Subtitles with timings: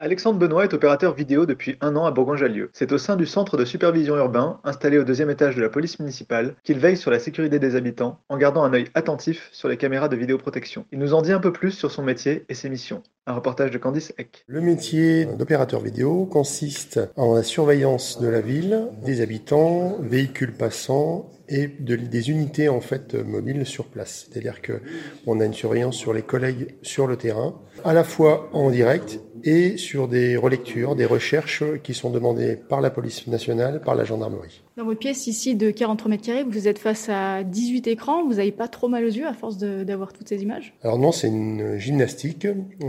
[0.00, 2.70] Alexandre Benoît est opérateur vidéo depuis un an à Bourgoin-Jallieu.
[2.72, 5.98] C'est au sein du centre de supervision urbain, installé au deuxième étage de la police
[5.98, 9.76] municipale, qu'il veille sur la sécurité des habitants en gardant un œil attentif sur les
[9.76, 10.84] caméras de vidéoprotection.
[10.92, 13.02] Il nous en dit un peu plus sur son métier et ses missions.
[13.26, 14.44] Un reportage de Candice Eck.
[14.46, 21.28] Le métier d'opérateur vidéo consiste en la surveillance de la ville, des habitants, véhicules passants
[21.48, 24.28] et de, des unités en fait mobiles sur place.
[24.30, 24.80] C'est-à-dire que
[25.26, 29.20] on a une surveillance sur les collègues sur le terrain, à la fois en direct
[29.44, 34.04] et sur des relectures, des recherches qui sont demandées par la police nationale, par la
[34.04, 34.62] gendarmerie.
[34.76, 38.24] Dans votre pièce ici de 43 mètres carrés, vous êtes face à 18 écrans.
[38.24, 40.72] Vous n'avez pas trop mal aux yeux à force d'avoir toutes ces images?
[40.84, 42.46] Alors non, c'est une gymnastique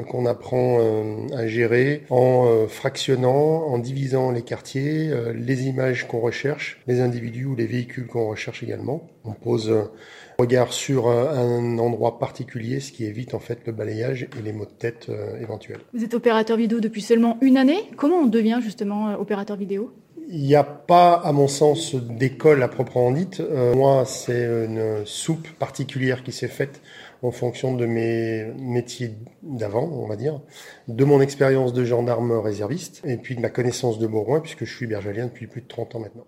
[0.07, 6.07] qu'on apprend euh, à gérer en euh, fractionnant, en divisant les quartiers, euh, les images
[6.07, 9.07] qu'on recherche, les individus ou les véhicules qu'on recherche également.
[9.29, 9.71] On pose
[10.39, 14.65] regard sur un endroit particulier, ce qui évite en fait le balayage et les maux
[14.65, 15.81] de tête euh, éventuels.
[15.93, 17.89] Vous êtes opérateur vidéo depuis seulement une année.
[17.97, 19.91] Comment on devient justement opérateur vidéo?
[20.31, 23.39] Il n'y a pas, à mon sens, d'école à proprement dite.
[23.39, 26.81] Euh, moi, c'est une soupe particulière qui s'est faite
[27.21, 30.39] en fonction de mes métiers d'avant, on va dire,
[30.87, 34.73] de mon expérience de gendarme réserviste et puis de ma connaissance de Bourgoin, puisque je
[34.73, 36.27] suis bergalien depuis plus de 30 ans maintenant.